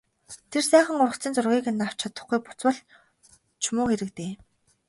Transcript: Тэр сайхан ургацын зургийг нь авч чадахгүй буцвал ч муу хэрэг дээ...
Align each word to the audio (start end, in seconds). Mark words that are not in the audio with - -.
Тэр 0.51 0.63
сайхан 0.69 1.03
ургацын 1.05 1.33
зургийг 1.35 1.67
нь 1.73 1.83
авч 1.85 1.97
чадахгүй 2.01 2.39
буцвал 2.43 2.77
ч 3.61 3.63
муу 3.73 3.87
хэрэг 3.89 4.09
дээ... 4.17 4.31